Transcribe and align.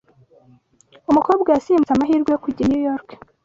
Umukobwa 1.09 1.47
yasimbutse 1.51 1.93
amahirwe 1.93 2.29
yo 2.31 2.41
kujya 2.45 2.61
i 2.63 2.67
New 2.69 2.81
York. 2.89 3.07